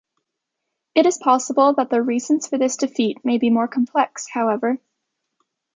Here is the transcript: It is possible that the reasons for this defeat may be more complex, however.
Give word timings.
It 0.95 1.05
is 1.05 1.19
possible 1.19 1.73
that 1.73 1.91
the 1.91 2.01
reasons 2.01 2.47
for 2.47 2.57
this 2.57 2.75
defeat 2.75 3.23
may 3.23 3.37
be 3.37 3.51
more 3.51 3.67
complex, 3.67 4.27
however. 4.31 4.79